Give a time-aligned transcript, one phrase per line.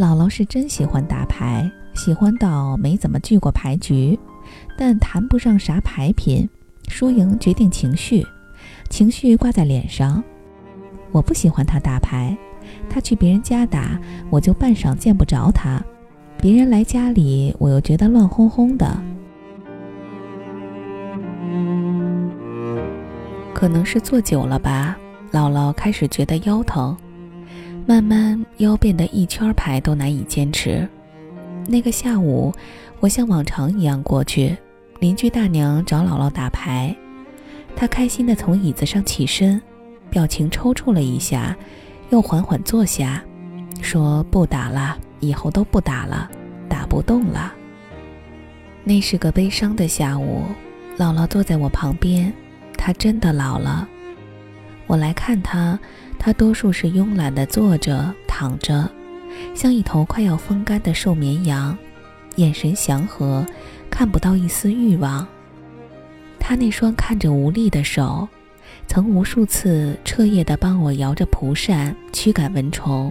[0.00, 4.18] 姥姥是真喜欢打牌，喜欢到没怎么聚过牌局，
[4.74, 6.48] 但谈不上啥牌品，
[6.88, 8.26] 输赢决定情绪，
[8.88, 10.24] 情绪挂在脸上。
[11.12, 12.34] 我不喜欢他打牌，
[12.88, 14.00] 他去别人家打，
[14.30, 15.78] 我就半晌见不着他；
[16.38, 18.98] 别人来家里，我又觉得乱哄哄的。
[23.52, 24.96] 可能是坐久了吧，
[25.30, 26.96] 姥姥开始觉得腰疼，
[27.86, 30.88] 慢慢腰变得一圈牌都难以坚持。
[31.66, 32.52] 那个下午，
[33.00, 34.56] 我像往常一样过去，
[35.00, 36.94] 邻居大娘找姥姥打牌，
[37.76, 39.60] 她开心地从椅子上起身，
[40.08, 41.56] 表情抽搐了一下，
[42.10, 43.22] 又缓缓坐下，
[43.82, 46.30] 说：“不打了，以后都不打了，
[46.68, 47.52] 打不动了。”
[48.82, 50.44] 那是个悲伤的下午，
[50.96, 52.32] 姥姥坐在我旁边。
[52.76, 53.86] 她真的老了，
[54.86, 55.78] 我来看她，
[56.22, 58.88] 他多数是慵懒地坐着、躺着，
[59.54, 61.76] 像一头快要风干的瘦绵羊，
[62.36, 63.44] 眼神祥和，
[63.88, 65.26] 看不到一丝欲望。
[66.38, 68.28] 他那双看着无力的手，
[68.86, 73.10] 曾无数次彻夜地帮我摇着蒲扇驱赶蚊虫。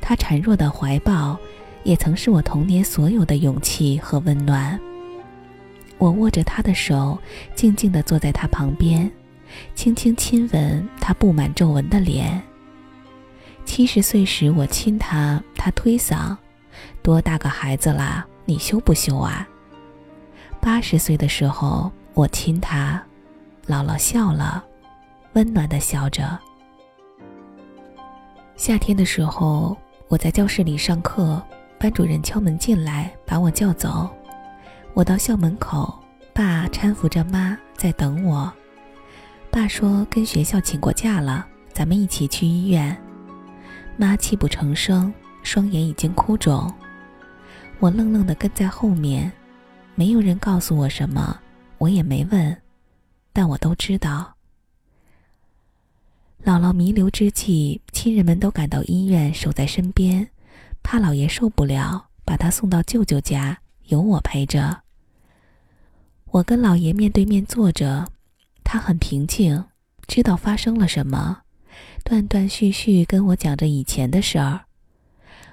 [0.00, 1.38] 他孱弱的怀抱，
[1.84, 4.78] 也曾是我童年所有的勇气和温暖。
[5.96, 7.16] 我握着他的手，
[7.54, 9.08] 静静地坐在他旁边，
[9.74, 12.42] 轻轻亲吻他布满皱纹的脸。
[13.64, 16.36] 七十岁时我亲他，他推搡
[17.02, 19.46] ：“多大个孩子啦，你羞不羞啊？”
[20.60, 23.00] 八十岁的时候我亲他，
[23.66, 24.64] 姥姥笑了，
[25.34, 26.38] 温暖地笑着。
[28.56, 29.76] 夏天的时候
[30.08, 31.40] 我在教室里上课，
[31.78, 34.10] 班主任敲门进来，把我叫走。
[34.92, 35.94] 我到校门口，
[36.34, 38.52] 爸搀扶着妈在等我。
[39.50, 42.96] 爸说跟学校请过假了，咱们一起去医院。
[43.96, 45.12] 妈泣不成声，
[45.42, 46.72] 双眼已经哭肿。
[47.80, 49.30] 我愣愣地跟在后面，
[49.96, 51.36] 没有人告诉我什么，
[51.78, 52.56] 我也没问，
[53.32, 54.32] 但我都知道。
[56.44, 60.26] 姥姥弥留之际，亲人们都赶到医院守在身边，
[60.82, 63.58] 怕姥爷受不了，把他送到舅舅家。
[63.86, 64.82] 有我陪着，
[66.26, 68.06] 我跟姥爷面对面坐着，
[68.72, 69.64] 他很平静，
[70.06, 71.38] 知道发生了什么，
[72.04, 74.60] 断断续续跟我讲着以前的事儿。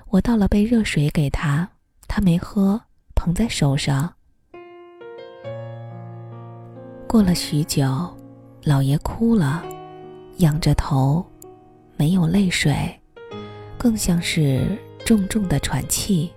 [0.10, 1.68] 我倒了杯热水给他，
[2.08, 2.80] 他没喝，
[3.16, 4.14] 捧在手上。
[7.08, 8.16] 过了许久，
[8.64, 9.66] 老爷哭了，
[10.38, 11.26] 仰着头，
[11.96, 13.02] 没有泪水，
[13.80, 16.32] 更像是重重的喘气。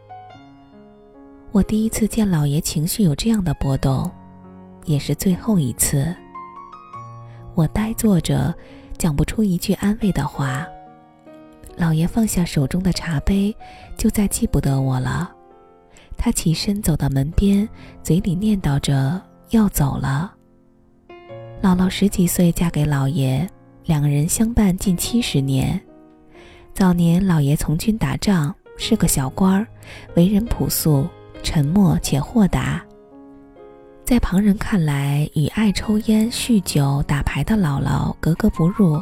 [1.53, 4.11] 我第一次见老爷情绪有这样的波动，
[4.87, 6.17] 也是最后一次。
[7.55, 8.55] 我呆坐着，
[8.97, 10.67] 讲不出一句安慰的话。
[11.77, 13.55] 老爷放下手中的茶杯，
[13.97, 15.31] 就再记不得我了。
[16.17, 17.69] 他起身走到门边，
[18.03, 20.33] 嘴里念叨着要走了。
[21.63, 23.49] 姥姥十几岁嫁给老爷，
[23.87, 25.81] 两个人相伴近七十年。
[26.75, 29.67] 早年老爷从军打仗，是个小官儿，
[30.15, 31.07] 为人朴素。
[31.43, 32.85] 沉默且豁达，
[34.11, 39.01] 在旁人看来，与爱抽烟、酗酒、打牌的姥姥格格不入。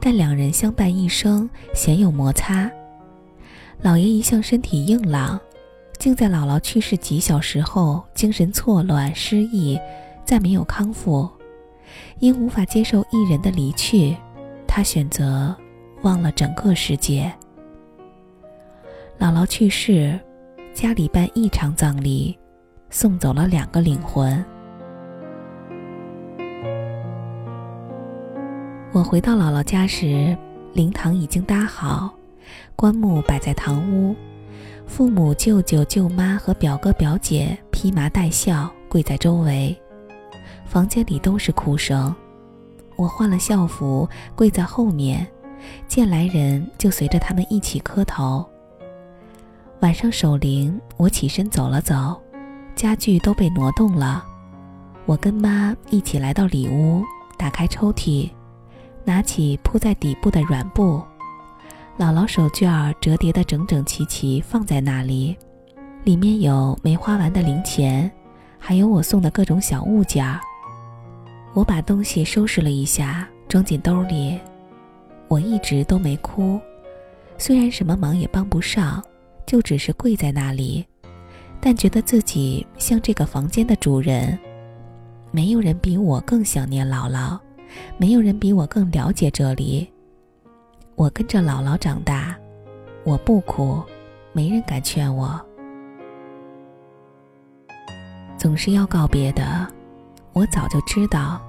[0.00, 2.70] 但两人相伴一生，鲜有摩擦。
[3.82, 5.38] 姥爷一向身体硬朗，
[5.98, 9.78] 竟在姥姥去世几小时后，精神错乱、失忆，
[10.24, 11.28] 再没有康复。
[12.18, 14.16] 因无法接受一人的离去，
[14.66, 15.54] 他选择
[16.00, 17.30] 忘了整个世界。
[19.18, 20.18] 姥姥去世。
[20.72, 22.38] 家里办一场葬礼，
[22.90, 24.44] 送走了两个灵魂。
[28.92, 30.36] 我回到姥姥家时，
[30.72, 32.12] 灵堂已经搭好，
[32.74, 34.16] 棺木摆在堂屋，
[34.86, 39.78] 父母、舅舅、舅妈和表哥表姐披麻戴孝跪在周围，
[40.64, 42.14] 房间里都是哭声。
[42.96, 45.24] 我换了校服，跪在后面，
[45.86, 48.44] 见来人就随着他们一起磕头。
[49.80, 52.20] 晚上守灵，我起身走了走，
[52.78, 54.24] 家具都被挪动了。
[55.04, 57.02] 我跟妈一起来到里屋，
[57.36, 58.30] 打开抽屉，
[59.04, 61.02] 拿起铺在底部的软布，
[61.98, 65.36] 姥姥手绢折叠的整整齐齐放在那里，
[66.04, 68.08] 里面有没花完的零钱，
[68.60, 70.24] 还有我送的各种小物件。
[71.54, 74.38] 我把东西收拾了一下，装进兜里。
[75.26, 76.60] 我一直都没哭，
[77.38, 79.02] 虽然什么忙也帮不上。
[79.46, 80.84] 就只是跪在那里，
[81.60, 84.38] 但觉得自己像这个房间的主人。
[85.30, 87.38] 没有人比我更想念姥姥，
[87.98, 89.86] 没有人比我更了解这里。
[90.94, 92.34] 我跟着姥姥长大，
[93.04, 93.82] 我不哭，
[94.32, 95.38] 没人敢劝我。
[98.38, 99.66] 总是要告别的，
[100.32, 101.40] 我早就知道。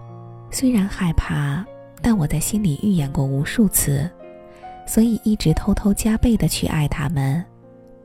[0.51, 1.63] 虽然害怕，
[2.01, 4.09] 但我在心里预演过无数次，
[4.85, 7.43] 所以一直偷偷加倍的去爱他们，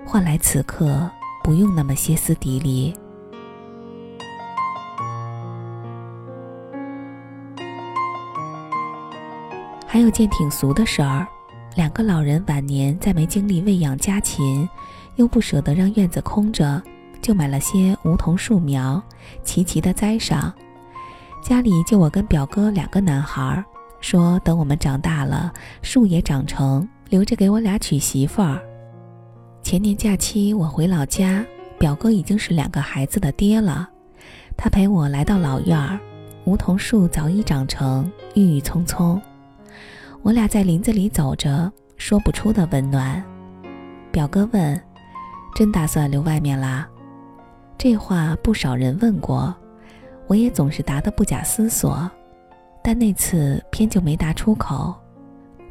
[0.06, 1.10] 换来此刻
[1.44, 2.94] 不用那么歇斯底里。
[9.86, 11.28] 还有件挺俗的事儿，
[11.76, 14.66] 两个老人晚年在没精力喂养家禽，
[15.16, 16.82] 又不舍得让院子空着，
[17.20, 19.00] 就买了些梧桐树苗，
[19.42, 20.50] 齐齐的栽上。
[21.42, 23.62] 家里就我跟表哥两个男孩，
[24.00, 25.52] 说等我们长大了，
[25.82, 28.58] 树也长成，留着给我俩娶媳妇儿。
[29.64, 31.42] 前年假期我回老家，
[31.78, 33.88] 表哥已经是两个孩子的爹了，
[34.58, 35.98] 他陪我来到老院儿，
[36.44, 39.20] 梧桐树早已长成，郁郁葱葱。
[40.20, 43.24] 我俩在林子里走着，说不出的温暖。
[44.12, 44.78] 表哥问
[45.56, 46.86] ：“真打算留外面啦？”
[47.78, 49.52] 这话不少人问过，
[50.26, 52.08] 我也总是答得不假思索，
[52.82, 54.94] 但那次偏就没答出口。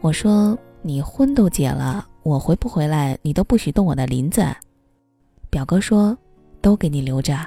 [0.01, 4.45] 我说：“你婚都结了，我回不回来，你都不许动我的林子。”
[5.51, 6.17] 表哥说
[6.61, 7.37] ：“都给你留着。”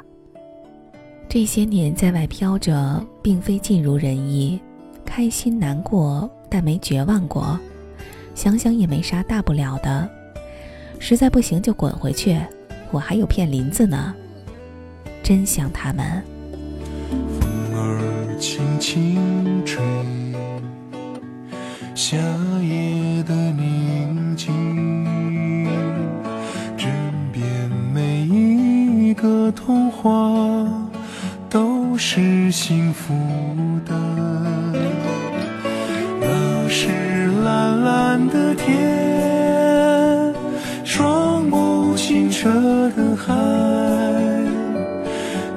[1.29, 4.61] 这些年在外飘着，并非尽如人意，
[5.05, 6.31] 开心难过。
[6.49, 7.59] 但没绝望过，
[8.37, 10.09] 想想也没啥大不了的。
[11.01, 12.41] 实在不行就滚回去，
[12.93, 14.15] 我还有片林子呢。
[15.25, 16.23] 真想他们。
[17.11, 19.56] 风儿轻轻
[32.47, 33.13] 是幸福
[33.85, 33.93] 的。
[36.21, 36.87] 那是
[37.45, 40.33] 蓝蓝的天，
[40.85, 42.49] 双眸清澈
[42.91, 43.35] 的海，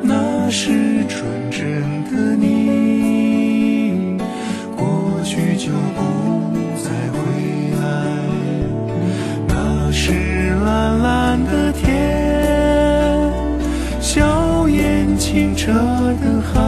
[0.01, 1.21] 那是纯
[1.51, 4.17] 真的你，
[4.75, 6.01] 过去就不
[6.83, 7.19] 再回
[7.83, 7.85] 来。
[9.47, 11.87] 那是蓝蓝的天，
[14.01, 16.58] 笑颜清澈的海，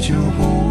[0.00, 0.61] 就不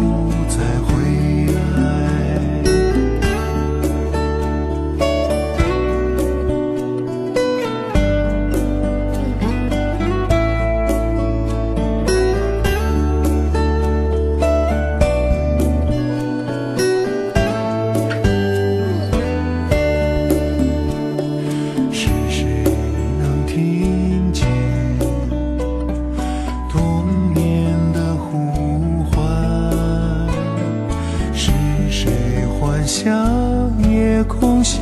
[34.28, 34.80] 空下，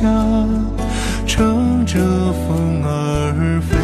[1.25, 1.97] 乘着
[2.33, 3.77] 风儿飞，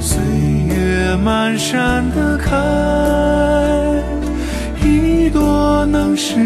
[0.00, 0.22] 岁
[0.68, 2.54] 月漫山的开，
[4.82, 6.36] 一朵能释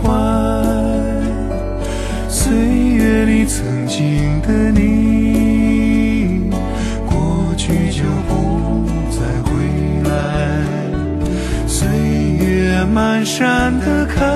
[0.00, 0.08] 怀。
[2.28, 6.50] 岁月里曾经的你，
[7.04, 9.50] 过去就不再回
[10.08, 10.10] 来。
[11.66, 11.88] 岁
[12.38, 14.31] 月漫山的开。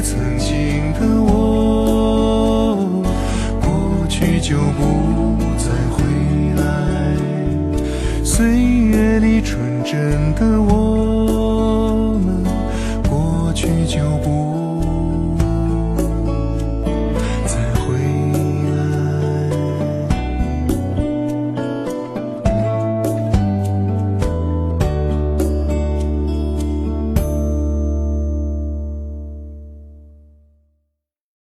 [0.00, 2.76] 曾经的我
[3.60, 6.02] 过去就不再回
[6.56, 6.64] 来。
[8.24, 10.81] 岁月里纯真的我